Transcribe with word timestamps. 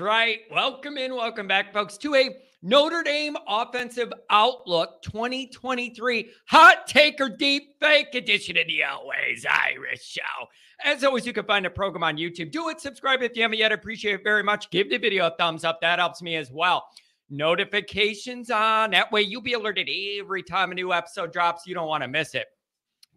right. 0.00 0.40
Welcome 0.50 0.96
in, 0.96 1.14
welcome 1.14 1.46
back, 1.46 1.72
folks, 1.72 1.96
to 1.98 2.14
a 2.14 2.36
Notre 2.62 3.02
Dame 3.02 3.36
Offensive 3.46 4.12
Outlook 4.30 5.02
2023 5.02 6.30
Hot 6.46 6.86
Take 6.86 7.20
or 7.20 7.28
Deep 7.28 7.78
Fake 7.78 8.14
edition 8.14 8.56
of 8.56 8.66
the 8.66 8.82
Always 8.84 9.46
Irish 9.48 10.02
Show. 10.02 10.46
As 10.84 11.04
always, 11.04 11.26
you 11.26 11.32
can 11.32 11.44
find 11.44 11.64
the 11.64 11.70
program 11.70 12.02
on 12.02 12.16
YouTube. 12.16 12.50
Do 12.50 12.70
it, 12.70 12.80
subscribe 12.80 13.22
if 13.22 13.36
you 13.36 13.42
haven't 13.42 13.58
yet. 13.58 13.72
Appreciate 13.72 14.14
it 14.14 14.24
very 14.24 14.42
much. 14.42 14.70
Give 14.70 14.88
the 14.88 14.96
video 14.96 15.26
a 15.26 15.34
thumbs 15.36 15.64
up. 15.64 15.80
That 15.80 15.98
helps 15.98 16.22
me 16.22 16.36
as 16.36 16.50
well. 16.50 16.86
Notifications 17.28 18.50
on. 18.50 18.90
That 18.90 19.12
way 19.12 19.22
you'll 19.22 19.42
be 19.42 19.52
alerted 19.52 19.88
every 20.18 20.42
time 20.42 20.72
a 20.72 20.74
new 20.74 20.92
episode 20.92 21.32
drops. 21.32 21.66
You 21.66 21.74
don't 21.74 21.88
want 21.88 22.02
to 22.02 22.08
miss 22.08 22.34
it. 22.34 22.46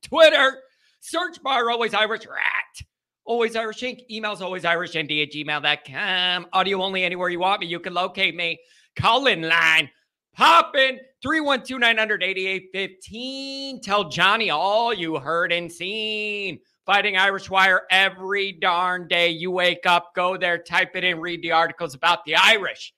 Twitter, 0.02 0.60
search 1.00 1.42
bar, 1.42 1.70
always 1.71 1.93
Irish 1.93 2.25
rat. 2.28 2.88
Always 3.26 3.55
Irish 3.55 3.82
Inc. 3.82 4.02
Emails 4.11 4.42
always 4.42 4.66
Irish 4.66 4.96
at 4.96 5.07
gmail.com. 5.07 6.47
Audio 6.52 6.82
only 6.82 7.04
anywhere 7.04 7.30
you 7.30 7.39
want 7.39 7.61
me. 7.61 7.68
You 7.68 7.80
can 7.80 7.93
locate 7.93 8.36
me. 8.36 8.60
Call 8.96 9.28
in 9.28 9.43
line. 9.43 9.89
Poppin 10.36 11.00
312 11.21 11.80
900 11.80 12.61
15. 12.74 13.82
Tell 13.82 14.10
Johnny 14.10 14.50
all 14.50 14.94
you 14.94 15.18
heard 15.18 15.52
and 15.52 15.71
seen. 15.71 16.60
Fighting 16.86 17.16
Irish 17.16 17.50
Wire 17.50 17.83
every 17.89 18.52
darn 18.52 19.07
day. 19.07 19.30
You 19.30 19.52
wake 19.52 19.86
up, 19.86 20.11
go 20.16 20.36
there, 20.36 20.58
type 20.58 20.96
it 20.96 21.05
in, 21.05 21.21
read 21.21 21.42
the 21.42 21.52
articles 21.52 21.94
about 21.94 22.25
the 22.25 22.36
Irish. 22.36 22.94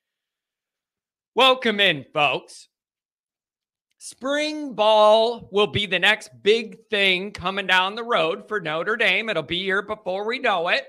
Welcome 1.35 1.80
in, 1.80 2.05
folks. 2.13 2.70
Spring 3.98 4.73
ball 4.73 5.48
will 5.52 5.67
be 5.67 5.85
the 5.85 5.99
next 5.99 6.30
big 6.44 6.88
thing 6.90 7.31
coming 7.31 7.66
down 7.66 7.95
the 7.95 8.04
road 8.04 8.48
for 8.48 8.59
Notre 8.59 8.98
Dame. 8.98 9.30
It'll 9.30 9.44
be 9.44 9.63
here 9.63 9.81
before 9.81 10.27
we 10.27 10.40
know 10.40 10.68
it. 10.68 10.85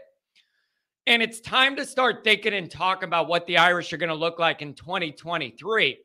And 1.06 1.22
it's 1.22 1.40
time 1.40 1.76
to 1.76 1.86
start 1.86 2.24
thinking 2.24 2.52
and 2.52 2.70
talking 2.70 3.06
about 3.06 3.28
what 3.28 3.46
the 3.46 3.58
Irish 3.58 3.92
are 3.92 3.96
going 3.96 4.08
to 4.08 4.14
look 4.14 4.40
like 4.40 4.60
in 4.60 4.74
2023 4.74 5.98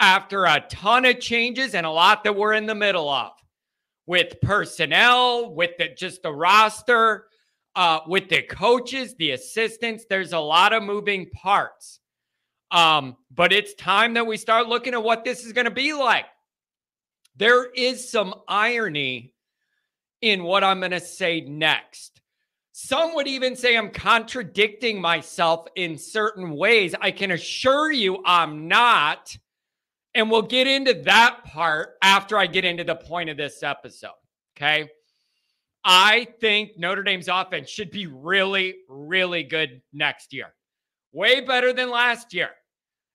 after 0.00 0.46
a 0.46 0.64
ton 0.70 1.04
of 1.04 1.20
changes 1.20 1.74
and 1.74 1.84
a 1.84 1.90
lot 1.90 2.24
that 2.24 2.34
we're 2.34 2.54
in 2.54 2.66
the 2.66 2.74
middle 2.74 3.10
of 3.10 3.32
with 4.06 4.40
personnel, 4.40 5.54
with 5.54 5.76
the, 5.78 5.90
just 5.96 6.22
the 6.22 6.32
roster, 6.32 7.26
uh, 7.76 8.00
with 8.06 8.28
the 8.28 8.42
coaches, 8.42 9.14
the 9.16 9.32
assistants. 9.32 10.06
There's 10.08 10.32
a 10.32 10.40
lot 10.40 10.72
of 10.72 10.82
moving 10.82 11.28
parts. 11.30 12.00
Um, 12.72 13.16
but 13.30 13.52
it's 13.52 13.74
time 13.74 14.14
that 14.14 14.26
we 14.26 14.38
start 14.38 14.66
looking 14.66 14.94
at 14.94 15.02
what 15.02 15.24
this 15.24 15.44
is 15.44 15.52
going 15.52 15.66
to 15.66 15.70
be 15.70 15.92
like. 15.92 16.24
There 17.36 17.70
is 17.70 18.10
some 18.10 18.34
irony 18.48 19.34
in 20.22 20.42
what 20.42 20.64
I'm 20.64 20.80
going 20.80 20.92
to 20.92 21.00
say 21.00 21.42
next. 21.42 22.20
Some 22.72 23.14
would 23.14 23.28
even 23.28 23.54
say 23.54 23.76
I'm 23.76 23.90
contradicting 23.90 25.00
myself 25.00 25.66
in 25.76 25.98
certain 25.98 26.52
ways. 26.52 26.94
I 26.98 27.10
can 27.10 27.30
assure 27.30 27.92
you 27.92 28.22
I'm 28.24 28.68
not. 28.68 29.36
And 30.14 30.30
we'll 30.30 30.42
get 30.42 30.66
into 30.66 30.94
that 31.04 31.44
part 31.44 31.94
after 32.02 32.38
I 32.38 32.46
get 32.46 32.64
into 32.64 32.84
the 32.84 32.94
point 32.94 33.28
of 33.28 33.36
this 33.36 33.62
episode. 33.62 34.10
Okay. 34.56 34.90
I 35.84 36.28
think 36.40 36.78
Notre 36.78 37.02
Dame's 37.02 37.28
offense 37.28 37.68
should 37.68 37.90
be 37.90 38.06
really, 38.06 38.76
really 38.88 39.42
good 39.42 39.82
next 39.92 40.32
year. 40.32 40.54
Way 41.12 41.40
better 41.40 41.72
than 41.72 41.90
last 41.90 42.32
year. 42.32 42.50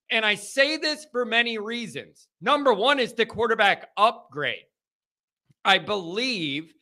And 0.10 0.26
I 0.26 0.36
say 0.36 0.78
this 0.78 1.06
for 1.12 1.26
many 1.26 1.58
reasons. 1.58 2.28
Number 2.42 2.74
one 2.74 3.00
is 3.00 3.14
the 3.14 3.26
quarterback 3.26 3.90
upgrade. 3.98 4.66
I 5.66 5.80
believe 5.80 6.74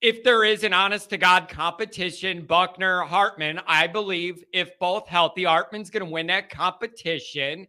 if 0.00 0.24
there 0.24 0.44
is 0.44 0.64
an 0.64 0.72
honest 0.72 1.10
to 1.10 1.18
God 1.18 1.48
competition, 1.48 2.46
Buckner, 2.46 3.02
Hartman, 3.02 3.60
I 3.66 3.86
believe 3.86 4.42
if 4.54 4.78
both 4.78 5.06
healthy, 5.06 5.44
Hartman's 5.44 5.90
going 5.90 6.06
to 6.06 6.10
win 6.10 6.28
that 6.28 6.48
competition. 6.48 7.66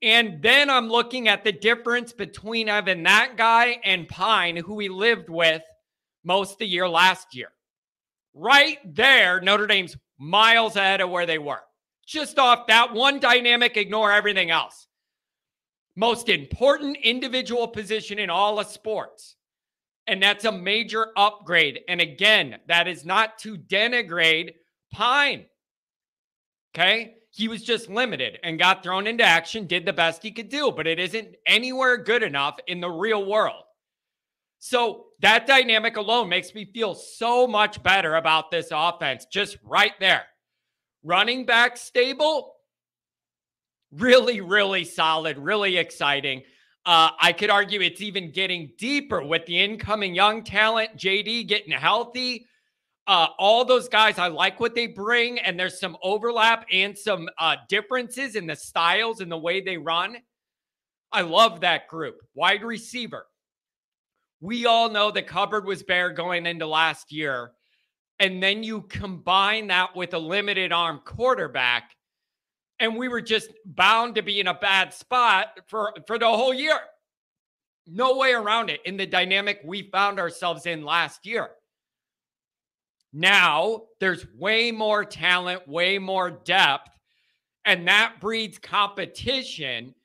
And 0.00 0.42
then 0.42 0.70
I'm 0.70 0.88
looking 0.88 1.28
at 1.28 1.44
the 1.44 1.52
difference 1.52 2.14
between 2.14 2.70
Evan, 2.70 3.02
that 3.02 3.36
guy, 3.36 3.78
and 3.84 4.08
Pyne, 4.08 4.56
who 4.56 4.74
we 4.74 4.88
lived 4.88 5.28
with 5.28 5.62
most 6.24 6.52
of 6.52 6.58
the 6.58 6.66
year 6.66 6.88
last 6.88 7.36
year. 7.36 7.52
Right 8.32 8.78
there, 8.84 9.40
Notre 9.42 9.66
Dame's 9.66 9.96
miles 10.18 10.76
ahead 10.76 11.02
of 11.02 11.10
where 11.10 11.26
they 11.26 11.38
were 11.38 11.60
just 12.06 12.38
off 12.38 12.66
that 12.66 12.92
one 12.92 13.20
dynamic, 13.20 13.76
ignore 13.76 14.12
everything 14.12 14.50
else. 14.50 14.86
Most 15.96 16.28
important 16.28 16.96
individual 17.02 17.68
position 17.68 18.18
in 18.18 18.30
all 18.30 18.58
of 18.58 18.66
sports. 18.66 19.36
And 20.06 20.22
that's 20.22 20.44
a 20.44 20.52
major 20.52 21.08
upgrade. 21.16 21.80
And 21.88 22.00
again, 22.00 22.58
that 22.66 22.88
is 22.88 23.04
not 23.04 23.38
to 23.40 23.56
denigrate 23.56 24.54
Pyne. 24.92 25.46
Okay. 26.74 27.14
He 27.30 27.48
was 27.48 27.62
just 27.62 27.88
limited 27.88 28.38
and 28.42 28.58
got 28.58 28.82
thrown 28.82 29.06
into 29.06 29.24
action, 29.24 29.66
did 29.66 29.86
the 29.86 29.92
best 29.92 30.22
he 30.22 30.30
could 30.30 30.50
do, 30.50 30.70
but 30.70 30.86
it 30.86 30.98
isn't 30.98 31.34
anywhere 31.46 31.96
good 31.96 32.22
enough 32.22 32.58
in 32.66 32.80
the 32.80 32.90
real 32.90 33.24
world. 33.24 33.64
So 34.58 35.06
that 35.20 35.46
dynamic 35.46 35.96
alone 35.96 36.28
makes 36.28 36.54
me 36.54 36.66
feel 36.66 36.94
so 36.94 37.46
much 37.46 37.82
better 37.82 38.16
about 38.16 38.50
this 38.50 38.68
offense, 38.70 39.24
just 39.24 39.56
right 39.64 39.92
there. 39.98 40.24
Running 41.04 41.44
back 41.44 41.76
stable, 41.76 42.54
really, 43.92 44.40
really 44.40 44.84
solid, 44.84 45.38
really 45.38 45.76
exciting. 45.76 46.42
Uh, 46.84 47.10
I 47.20 47.32
could 47.32 47.50
argue 47.50 47.80
it's 47.80 48.00
even 48.00 48.32
getting 48.32 48.72
deeper 48.78 49.22
with 49.22 49.46
the 49.46 49.60
incoming 49.60 50.14
young 50.14 50.42
talent, 50.42 50.96
JD 50.96 51.46
getting 51.48 51.72
healthy. 51.72 52.46
Uh, 53.06 53.28
all 53.38 53.64
those 53.64 53.88
guys, 53.88 54.18
I 54.18 54.28
like 54.28 54.60
what 54.60 54.74
they 54.74 54.86
bring, 54.86 55.38
and 55.40 55.58
there's 55.58 55.78
some 55.78 55.96
overlap 56.02 56.66
and 56.72 56.96
some 56.96 57.28
uh, 57.38 57.56
differences 57.68 58.36
in 58.36 58.46
the 58.46 58.56
styles 58.56 59.20
and 59.20 59.30
the 59.30 59.38
way 59.38 59.60
they 59.60 59.76
run. 59.76 60.16
I 61.10 61.22
love 61.22 61.60
that 61.60 61.88
group. 61.88 62.16
Wide 62.34 62.62
receiver. 62.62 63.26
We 64.40 64.66
all 64.66 64.88
know 64.88 65.10
the 65.10 65.22
cupboard 65.22 65.66
was 65.66 65.82
bare 65.82 66.10
going 66.10 66.46
into 66.46 66.66
last 66.66 67.12
year 67.12 67.52
and 68.22 68.40
then 68.40 68.62
you 68.62 68.82
combine 68.82 69.66
that 69.66 69.96
with 69.96 70.14
a 70.14 70.18
limited 70.18 70.72
arm 70.72 71.00
quarterback 71.04 71.96
and 72.78 72.96
we 72.96 73.08
were 73.08 73.20
just 73.20 73.50
bound 73.64 74.14
to 74.14 74.22
be 74.22 74.38
in 74.38 74.46
a 74.46 74.54
bad 74.54 74.94
spot 74.94 75.58
for 75.66 75.92
for 76.06 76.18
the 76.18 76.28
whole 76.28 76.54
year. 76.54 76.78
No 77.84 78.16
way 78.16 78.32
around 78.32 78.70
it 78.70 78.80
in 78.86 78.96
the 78.96 79.06
dynamic 79.06 79.60
we 79.64 79.90
found 79.90 80.20
ourselves 80.20 80.66
in 80.66 80.84
last 80.84 81.26
year. 81.26 81.50
Now 83.12 83.82
there's 83.98 84.24
way 84.38 84.70
more 84.70 85.04
talent 85.04 85.66
way 85.66 85.98
more 85.98 86.30
depth 86.30 86.90
and 87.64 87.88
that 87.88 88.14
breeds 88.20 88.56
competition 88.56 89.96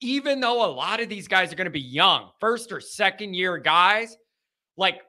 even 0.00 0.40
though 0.40 0.64
a 0.64 0.72
lot 0.72 1.00
of 1.00 1.10
these 1.10 1.28
guys 1.28 1.52
are 1.52 1.56
going 1.56 1.66
to 1.66 1.70
be 1.70 1.80
young 1.80 2.30
first 2.40 2.72
or 2.72 2.80
second 2.80 3.34
year 3.34 3.58
guys. 3.58 4.16
Like 4.78 5.02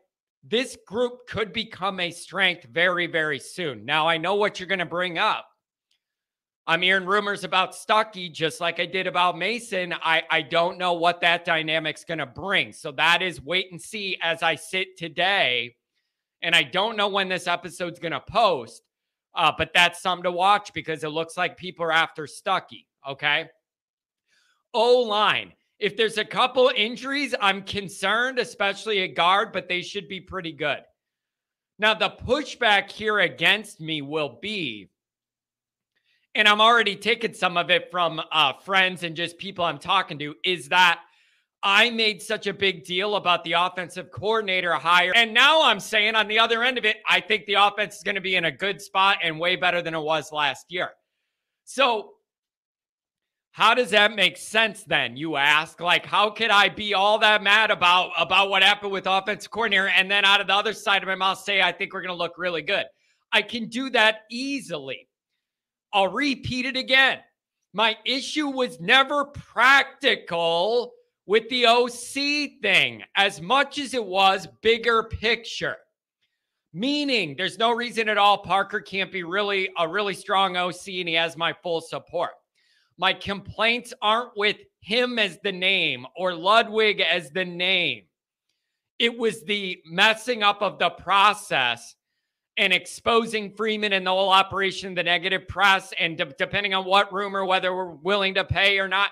this 0.49 0.77
group 0.87 1.27
could 1.27 1.51
become 1.51 1.99
a 1.99 2.11
strength 2.11 2.65
very, 2.65 3.07
very 3.07 3.39
soon. 3.39 3.85
Now, 3.85 4.07
I 4.07 4.17
know 4.17 4.35
what 4.35 4.59
you're 4.59 4.67
going 4.67 4.79
to 4.79 4.85
bring 4.85 5.17
up. 5.17 5.47
I'm 6.69 6.81
hearing 6.81 7.05
rumors 7.05 7.45
about 7.45 7.71
Stuckey, 7.71 8.31
just 8.31 8.59
like 8.59 8.79
I 8.79 8.85
did 8.85 9.07
about 9.07 9.37
Mason. 9.37 9.93
I, 9.93 10.23
I 10.29 10.41
don't 10.41 10.77
know 10.77 10.93
what 10.93 11.21
that 11.21 11.45
dynamic's 11.45 12.03
going 12.03 12.17
to 12.17 12.25
bring. 12.25 12.73
So 12.73 12.91
that 12.93 13.21
is 13.21 13.41
wait 13.41 13.71
and 13.71 13.81
see 13.81 14.17
as 14.21 14.43
I 14.43 14.55
sit 14.55 14.97
today. 14.97 15.75
And 16.41 16.53
I 16.53 16.63
don't 16.63 16.97
know 16.97 17.07
when 17.07 17.29
this 17.29 17.47
episode's 17.47 17.99
going 17.99 18.11
to 18.11 18.19
post, 18.19 18.81
uh, 19.33 19.53
but 19.57 19.71
that's 19.73 20.01
something 20.01 20.23
to 20.23 20.31
watch 20.31 20.73
because 20.73 21.05
it 21.05 21.09
looks 21.09 21.37
like 21.37 21.55
people 21.55 21.85
are 21.85 21.91
after 21.91 22.23
Stuckey. 22.23 22.85
Okay. 23.07 23.45
O 24.73 24.99
line. 25.03 25.53
If 25.79 25.95
there's 25.95 26.17
a 26.17 26.25
couple 26.25 26.71
injuries, 26.75 27.35
I'm 27.39 27.61
concerned, 27.61 28.39
especially 28.39 28.99
a 28.99 29.07
guard, 29.07 29.53
but 29.53 29.67
they 29.67 29.81
should 29.81 30.07
be 30.07 30.19
pretty 30.19 30.51
good. 30.51 30.79
Now, 31.77 31.93
the 31.93 32.09
pushback 32.09 32.89
here 32.89 33.19
against 33.19 33.79
me 33.79 34.01
will 34.01 34.39
be, 34.41 34.89
and 36.33 36.47
I'm 36.47 36.61
already 36.61 36.95
taking 36.95 37.33
some 37.33 37.57
of 37.57 37.69
it 37.69 37.91
from 37.91 38.19
uh, 38.31 38.53
friends 38.53 39.03
and 39.03 39.15
just 39.15 39.37
people 39.37 39.63
I'm 39.63 39.77
talking 39.77 40.17
to, 40.19 40.33
is 40.43 40.69
that 40.69 41.01
I 41.61 41.91
made 41.91 42.21
such 42.21 42.47
a 42.47 42.53
big 42.53 42.83
deal 42.83 43.15
about 43.15 43.43
the 43.43 43.53
offensive 43.53 44.11
coordinator 44.11 44.73
hire. 44.73 45.11
And 45.15 45.33
now 45.33 45.63
I'm 45.63 45.79
saying 45.79 46.15
on 46.15 46.27
the 46.27 46.39
other 46.39 46.63
end 46.63 46.77
of 46.77 46.85
it, 46.85 46.97
I 47.07 47.19
think 47.19 47.45
the 47.45 47.55
offense 47.55 47.97
is 47.97 48.03
going 48.03 48.15
to 48.15 48.21
be 48.21 48.35
in 48.35 48.45
a 48.45 48.51
good 48.51 48.81
spot 48.81 49.17
and 49.23 49.39
way 49.39 49.55
better 49.55 49.81
than 49.81 49.93
it 49.93 50.01
was 50.01 50.31
last 50.31 50.71
year. 50.71 50.91
So 51.65 52.13
how 53.57 53.73
does 53.73 53.89
that 53.89 54.15
make 54.15 54.37
sense 54.37 54.83
then? 54.83 55.17
You 55.17 55.35
ask. 55.35 55.81
Like, 55.81 56.05
how 56.05 56.29
could 56.29 56.51
I 56.51 56.69
be 56.69 56.93
all 56.93 57.17
that 57.17 57.41
mad 57.41 57.71
about 57.71 58.11
about 58.15 58.51
what 58.51 58.61
happened 58.61 58.91
with 58.91 59.07
offensive 59.07 59.49
coordinator 59.49 59.87
and 59.87 60.11
then 60.11 60.25
out 60.25 60.39
of 60.39 60.45
the 60.45 60.53
other 60.53 60.73
side 60.73 61.01
of 61.01 61.07
my 61.07 61.15
mouth 61.15 61.39
say 61.39 61.59
I 61.59 61.71
think 61.71 61.91
we're 61.91 62.03
going 62.03 62.13
to 62.13 62.23
look 62.23 62.37
really 62.37 62.61
good? 62.61 62.85
I 63.33 63.41
can 63.41 63.67
do 63.67 63.89
that 63.89 64.25
easily. 64.29 65.07
I'll 65.91 66.07
repeat 66.09 66.67
it 66.67 66.77
again. 66.77 67.17
My 67.73 67.97
issue 68.05 68.47
was 68.47 68.79
never 68.79 69.25
practical 69.25 70.93
with 71.25 71.49
the 71.49 71.65
OC 71.65 72.61
thing 72.61 73.01
as 73.15 73.41
much 73.41 73.79
as 73.79 73.95
it 73.95 74.05
was 74.05 74.47
bigger 74.61 75.01
picture. 75.05 75.77
meaning 76.73 77.33
there's 77.35 77.57
no 77.57 77.71
reason 77.71 78.07
at 78.07 78.19
all 78.19 78.37
Parker 78.37 78.81
can't 78.81 79.11
be 79.11 79.23
really 79.23 79.67
a 79.79 79.87
really 79.87 80.13
strong 80.13 80.55
OC 80.57 80.89
and 80.89 81.09
he 81.09 81.15
has 81.15 81.35
my 81.35 81.53
full 81.63 81.81
support. 81.81 82.33
My 82.97 83.13
complaints 83.13 83.93
aren't 84.01 84.35
with 84.35 84.57
him 84.81 85.19
as 85.19 85.39
the 85.43 85.51
name 85.51 86.05
or 86.15 86.33
Ludwig 86.33 87.01
as 87.01 87.29
the 87.31 87.45
name. 87.45 88.03
It 88.99 89.17
was 89.17 89.43
the 89.43 89.79
messing 89.85 90.41
up 90.41 90.61
of 90.61 90.79
the 90.79 90.89
process 90.89 91.95
and 92.57 92.73
exposing 92.73 93.51
Freeman 93.51 93.93
and 93.93 94.05
the 94.05 94.11
whole 94.11 94.29
operation, 94.29 94.95
the 94.95 95.03
negative 95.03 95.47
press, 95.47 95.93
and 95.99 96.17
de- 96.17 96.33
depending 96.39 96.73
on 96.73 96.85
what 96.85 97.13
rumor, 97.13 97.45
whether 97.45 97.75
we're 97.75 97.91
willing 97.91 98.33
to 98.33 98.43
pay 98.43 98.79
or 98.79 98.87
not, 98.87 99.11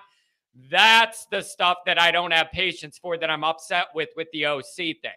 that's 0.72 1.26
the 1.28 1.42
stuff 1.42 1.78
that 1.86 2.00
I 2.02 2.12
don't 2.12 2.32
have 2.32 2.52
patience 2.52 2.98
for 2.98 3.18
that 3.18 3.30
I'm 3.30 3.44
upset 3.44 3.88
with 3.94 4.10
with 4.16 4.28
the 4.34 4.48
OC 4.48 4.76
thing. 4.76 5.12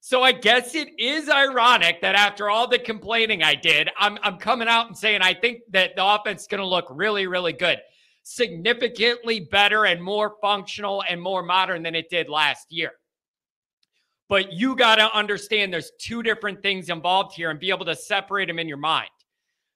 So 0.00 0.22
I 0.22 0.32
guess 0.32 0.74
it 0.74 0.88
is 0.98 1.28
ironic 1.28 2.00
that 2.00 2.14
after 2.14 2.48
all 2.48 2.66
the 2.66 2.78
complaining 2.78 3.42
I 3.42 3.54
did, 3.54 3.90
I'm, 3.98 4.18
I'm 4.22 4.38
coming 4.38 4.66
out 4.66 4.86
and 4.86 4.96
saying 4.96 5.20
I 5.20 5.34
think 5.34 5.60
that 5.72 5.94
the 5.94 6.04
offense 6.04 6.42
is 6.42 6.46
going 6.48 6.62
to 6.62 6.66
look 6.66 6.86
really, 6.90 7.26
really 7.26 7.52
good, 7.52 7.78
significantly 8.22 9.40
better 9.40 9.86
and 9.86 10.02
more 10.02 10.36
functional 10.40 11.02
and 11.08 11.20
more 11.20 11.42
modern 11.42 11.82
than 11.82 11.94
it 11.94 12.10
did 12.10 12.28
last 12.28 12.66
year. 12.70 12.92
But 14.28 14.52
you 14.52 14.76
got 14.76 14.96
to 14.96 15.12
understand 15.16 15.72
there's 15.72 15.90
two 15.98 16.22
different 16.22 16.62
things 16.62 16.88
involved 16.88 17.34
here 17.34 17.50
and 17.50 17.58
be 17.58 17.70
able 17.70 17.86
to 17.86 17.96
separate 17.96 18.46
them 18.46 18.60
in 18.60 18.68
your 18.68 18.76
mind. 18.76 19.10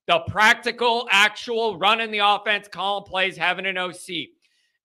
The 0.06 0.20
practical, 0.28 1.08
actual 1.10 1.76
running 1.78 2.10
the 2.10 2.18
offense, 2.18 2.68
calling 2.68 3.04
plays, 3.04 3.36
having 3.36 3.66
an 3.66 3.78
OC, 3.78 4.28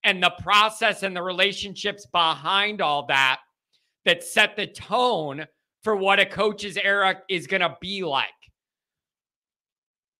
and 0.03 0.23
the 0.23 0.33
process 0.41 1.03
and 1.03 1.15
the 1.15 1.21
relationships 1.21 2.05
behind 2.05 2.81
all 2.81 3.05
that 3.07 3.41
that 4.05 4.23
set 4.23 4.55
the 4.55 4.65
tone 4.65 5.45
for 5.83 5.95
what 5.95 6.19
a 6.19 6.25
coach's 6.25 6.77
era 6.77 7.21
is 7.29 7.47
going 7.47 7.61
to 7.61 7.77
be 7.81 8.03
like. 8.03 8.29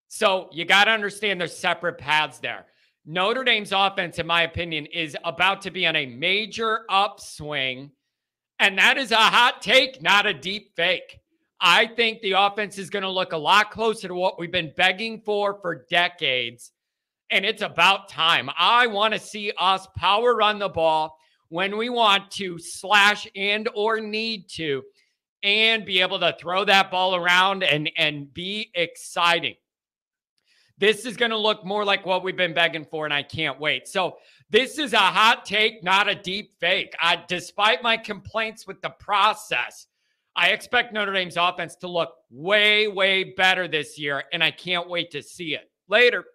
So 0.09 0.49
you 0.51 0.65
got 0.65 0.85
to 0.85 0.91
understand 0.91 1.39
there's 1.39 1.57
separate 1.57 1.97
paths 1.97 2.39
there. 2.39 2.65
Notre 3.05 3.43
Dame's 3.43 3.71
offense, 3.71 4.19
in 4.19 4.27
my 4.27 4.43
opinion, 4.43 4.85
is 4.87 5.17
about 5.23 5.61
to 5.63 5.71
be 5.71 5.87
on 5.87 5.95
a 5.95 6.05
major 6.05 6.81
upswing. 6.89 7.91
And 8.59 8.77
that 8.77 8.97
is 8.97 9.11
a 9.11 9.15
hot 9.15 9.61
take, 9.61 10.01
not 10.01 10.25
a 10.25 10.33
deep 10.33 10.75
fake. 10.75 11.19
I 11.61 11.87
think 11.87 12.21
the 12.21 12.33
offense 12.33 12.77
is 12.77 12.89
going 12.89 13.03
to 13.03 13.09
look 13.09 13.33
a 13.33 13.37
lot 13.37 13.71
closer 13.71 14.07
to 14.07 14.15
what 14.15 14.39
we've 14.39 14.51
been 14.51 14.73
begging 14.75 15.21
for 15.21 15.59
for 15.61 15.85
decades. 15.89 16.71
And 17.31 17.45
it's 17.45 17.61
about 17.61 18.09
time. 18.09 18.49
I 18.57 18.87
want 18.87 19.13
to 19.13 19.19
see 19.19 19.51
us 19.57 19.87
power 19.97 20.35
run 20.35 20.59
the 20.59 20.69
ball 20.69 21.17
when 21.49 21.77
we 21.77 21.89
want 21.89 22.31
to 22.31 22.57
slash 22.59 23.27
and 23.35 23.67
or 23.75 23.99
need 23.99 24.49
to 24.49 24.83
and 25.43 25.85
be 25.85 26.01
able 26.01 26.19
to 26.19 26.35
throw 26.39 26.65
that 26.65 26.91
ball 26.91 27.15
around 27.15 27.63
and 27.63 27.89
and 27.97 28.33
be 28.33 28.71
exciting. 28.73 29.55
This 30.79 31.05
is 31.05 31.17
going 31.17 31.31
to 31.31 31.37
look 31.37 31.65
more 31.65 31.83
like 31.83 32.05
what 32.05 32.23
we've 32.23 32.37
been 32.37 32.53
begging 32.53 32.85
for 32.85 33.05
and 33.05 33.13
I 33.13 33.21
can't 33.21 33.59
wait. 33.59 33.87
So 33.87 34.17
this 34.49 34.79
is 34.79 34.93
a 34.93 34.97
hot 34.97 35.45
take, 35.45 35.83
not 35.83 36.07
a 36.07 36.15
deep 36.15 36.53
fake. 36.59 36.95
I, 37.01 37.23
despite 37.27 37.83
my 37.83 37.97
complaints 37.97 38.65
with 38.65 38.81
the 38.81 38.89
process, 38.89 39.87
I 40.35 40.49
expect 40.49 40.93
Notre 40.93 41.13
Dame's 41.13 41.37
offense 41.37 41.75
to 41.77 41.87
look 41.87 42.13
way, 42.31 42.87
way 42.87 43.25
better 43.35 43.67
this 43.67 43.99
year, 43.99 44.23
and 44.31 44.43
I 44.43 44.51
can't 44.51 44.89
wait 44.89 45.11
to 45.11 45.21
see 45.21 45.53
it. 45.53 45.69
Later. 45.87 46.25